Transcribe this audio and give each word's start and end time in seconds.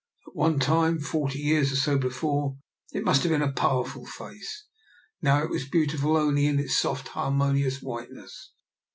At 0.25 0.35
one 0.35 0.57
time— 0.57 0.97
forty 0.99 1.37
years 1.37 1.71
or 1.71 1.75
so 1.75 1.95
before— 1.99 2.57
^^it 2.95 3.03
must 3.03 3.21
have 3.21 3.31
been 3.31 3.43
a 3.43 3.51
powerful 3.53 4.03
face; 4.07 4.65
now 5.21 5.43
it 5.43 5.51
was 5.51 5.69
beautiful 5.69 6.17
only 6.17 6.47
in 6.47 6.57
its 6.59 6.75
soft, 6.75 7.09
harmonious 7.09 7.83
whiteness. 7.83 8.51